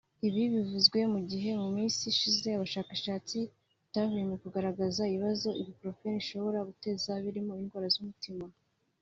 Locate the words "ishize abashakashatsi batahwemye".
2.13-4.35